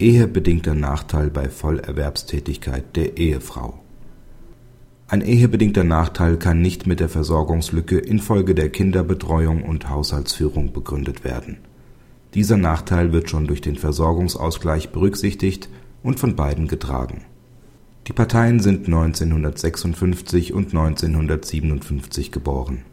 [0.00, 3.80] Ehebedingter Nachteil bei Vollerwerbstätigkeit der Ehefrau
[5.08, 11.58] Ein ehebedingter Nachteil kann nicht mit der Versorgungslücke infolge der Kinderbetreuung und Haushaltsführung begründet werden.
[12.34, 15.68] Dieser Nachteil wird schon durch den Versorgungsausgleich berücksichtigt
[16.04, 17.24] und von beiden getragen.
[18.06, 22.84] Die Parteien sind 1956 und 1957 geboren.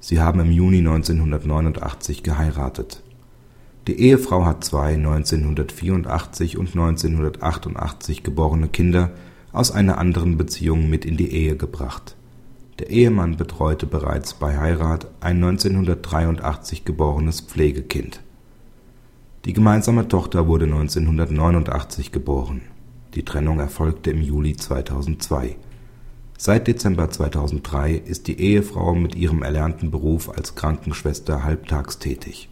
[0.00, 3.04] Sie haben im Juni 1989 geheiratet
[3.90, 9.10] die Ehefrau hat zwei 1984 und 1988 geborene Kinder
[9.50, 12.14] aus einer anderen Beziehung mit in die Ehe gebracht.
[12.78, 18.20] Der Ehemann betreute bereits bei Heirat ein 1983 geborenes Pflegekind.
[19.44, 22.60] Die gemeinsame Tochter wurde 1989 geboren.
[23.16, 25.56] Die Trennung erfolgte im Juli 2002.
[26.38, 32.50] Seit Dezember 2003 ist die Ehefrau mit ihrem erlernten Beruf als Krankenschwester halbtags tätig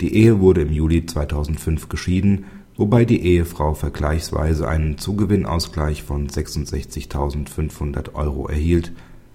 [0.00, 2.44] die Ehe wurde im Juli 2005 geschieden,
[2.76, 8.92] wobei die Ehefrau vergleichsweise einen Zugewinnausgleich von 66.500 Euro erhielt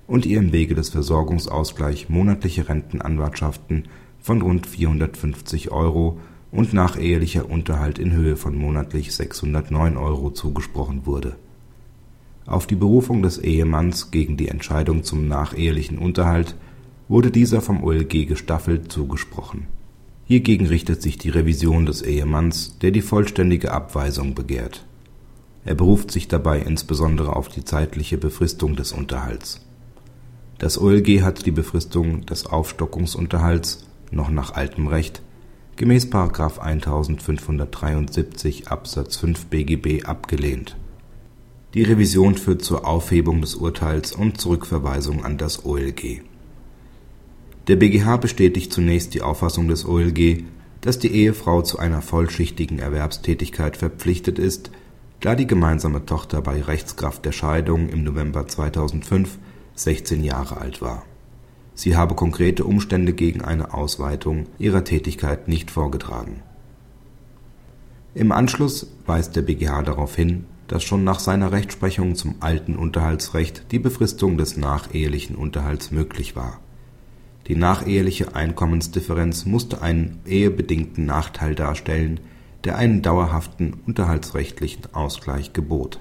[0.08, 3.89] und ihr im Wege des Versorgungsausgleich monatliche Rentenanwartschaften
[4.22, 6.19] von rund 450 Euro
[6.50, 11.36] und nachehelicher Unterhalt in Höhe von monatlich 609 Euro zugesprochen wurde.
[12.45, 16.56] Auf die Berufung des Ehemanns gegen die Entscheidung zum nachehelichen Unterhalt
[17.09, 19.67] wurde dieser vom OLG gestaffelt zugesprochen
[20.34, 24.84] Hiergegen richtet sich die Revision des Ehemanns, der die vollständige Abweisung begehrt.
[25.64, 29.62] Er beruft sich dabei insbesondere auf die zeitliche Befristung des Unterhalts.
[30.58, 35.22] Das OLG hat die Befristung des Aufstockungsunterhalts noch nach altem Recht
[35.75, 36.08] gemäß§
[36.58, 40.78] 1573 Absatz 5 BGB abgelehnt.
[41.75, 46.23] Die Revision führt zur Aufhebung des Urteils und Zurückverweisung an das OLG
[47.67, 50.44] der BgH bestätigt zunächst die Auffassung des OLG,
[50.81, 54.69] dass die Ehefrau zu einer vollschichtigen Erwerbstätigkeit verpflichtet ist,
[55.22, 59.38] da die gemeinsame Tochter bei Rechtskraft der Scheidung im November 2005
[59.75, 61.03] 16 Jahre alt war.
[61.74, 66.44] Sie habe konkrete Umstände gegen eine Ausweitung ihrer Tätigkeit nicht vorgetragen.
[68.13, 73.72] Im Anschluss weist der BgH darauf hin, dass schon nach seiner Rechtsprechung zum alten Unterhaltsrecht
[73.72, 76.59] die Befristung des nachehelichen Unterhalts möglich war
[77.48, 82.22] die nacheheliche Einkommensdifferenz musste einen ehebedingten Nachteil darstellen,
[82.64, 86.00] der einen dauerhaften unterhaltsrechtlichen Ausgleich gebot.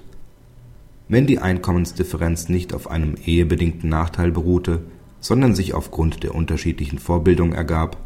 [1.09, 4.83] Wenn die Einkommensdifferenz nicht auf einem ehebedingten Nachteil beruhte,
[5.19, 7.97] sondern sich aufgrund der unterschiedlichen Vorbildung ergab,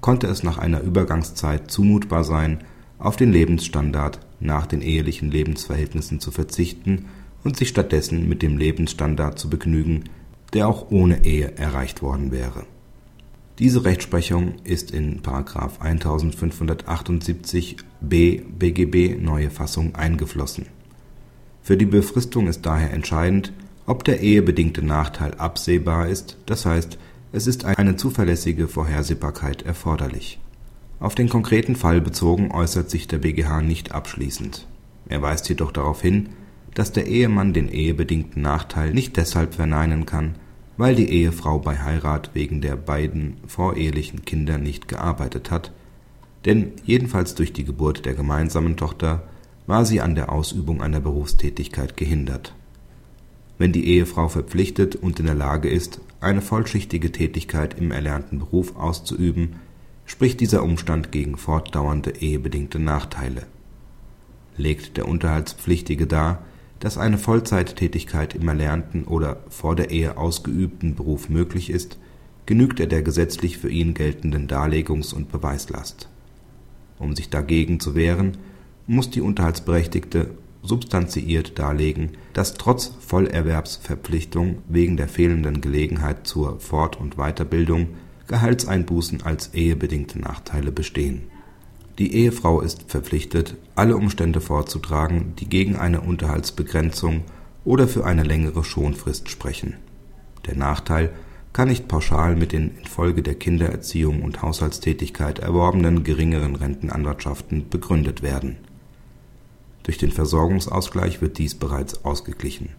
[0.00, 2.62] konnte es nach einer Übergangszeit zumutbar sein,
[3.00, 7.06] auf den Lebensstandard nach den ehelichen Lebensverhältnissen zu verzichten
[7.42, 10.04] und sich stattdessen mit dem Lebensstandard zu begnügen,
[10.52, 12.64] der auch ohne Ehe erreicht worden wäre
[13.60, 15.22] diese Rechtsprechung ist in§
[15.80, 20.66] 1578 b BGB neue Fassung eingeflossen.
[21.62, 23.52] Für die Befristung ist daher entscheidend,
[23.86, 26.98] ob der ehebedingte Nachteil absehbar ist, das heißt,
[27.30, 30.40] es ist eine zuverlässige Vorhersehbarkeit erforderlich.
[30.98, 34.66] Auf den konkreten Fall bezogen äußert sich der BgH nicht abschließend.
[35.08, 36.30] Er weist jedoch darauf hin,
[36.74, 40.34] dass der Ehemann den ehebedingten Nachteil nicht deshalb verneinen kann
[40.76, 45.72] weil die Ehefrau bei Heirat wegen der beiden vorehelichen Kinder nicht gearbeitet hat,
[46.44, 49.22] denn jedenfalls durch die Geburt der gemeinsamen Tochter
[49.66, 52.54] war sie an der Ausübung einer Berufstätigkeit gehindert.
[53.56, 58.76] Wenn die Ehefrau verpflichtet und in der Lage ist, eine vollschichtige Tätigkeit im erlernten Beruf
[58.76, 59.56] auszuüben,
[60.06, 63.46] spricht dieser Umstand gegen fortdauernde ehebedingte Nachteile.
[64.56, 66.44] Legt der Unterhaltspflichtige dar
[66.80, 71.98] dass eine Vollzeittätigkeit im erlernten oder vor der Ehe ausgeübten Beruf möglich ist,
[72.46, 76.08] genügt er der gesetzlich für ihn geltenden Darlegungs und Beweislast.
[76.98, 78.36] Um sich dagegen zu wehren,
[78.86, 80.30] muss die Unterhaltsberechtigte
[80.62, 87.88] substanziiert darlegen, dass trotz Vollerwerbsverpflichtung wegen der fehlenden Gelegenheit zur Fort und Weiterbildung
[88.26, 91.22] Gehaltseinbußen als ehebedingte Nachteile bestehen
[91.98, 97.22] die Ehefrau ist verpflichtet, alle Umstände vorzutragen, die gegen eine Unterhaltsbegrenzung
[97.64, 99.74] oder für eine längere Schonfrist sprechen.
[100.46, 101.10] Der Nachteil
[101.52, 108.56] kann nicht pauschal mit den infolge der Kindererziehung und Haushaltstätigkeit erworbenen geringeren Rentenanwartschaften begründet werden.
[109.84, 112.70] Durch den Versorgungsausgleich wird dies bereits ausgeglichen.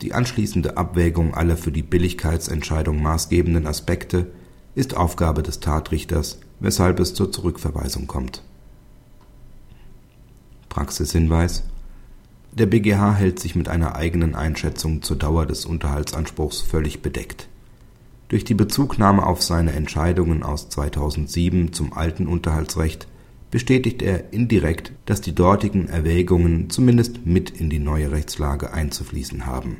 [0.00, 4.28] Die anschließende Abwägung aller für die Billigkeitsentscheidung maßgebenden Aspekte
[4.78, 8.42] ist Aufgabe des Tatrichters weshalb es zur Zurückverweisung kommt.
[10.68, 11.64] Praxishinweis
[12.52, 17.48] Der BgH hält sich mit einer eigenen Einschätzung zur Dauer des Unterhaltsanspruchs völlig bedeckt.
[18.28, 23.08] Durch die Bezugnahme auf seine Entscheidungen aus 2007 zum alten Unterhaltsrecht
[23.50, 29.78] bestätigt er indirekt, dass die dortigen Erwägungen zumindest mit in die neue Rechtslage einzufließen haben.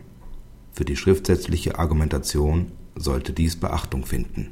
[0.73, 4.49] Für die schriftsätzliche Argumentation sollte dies Beachtung finden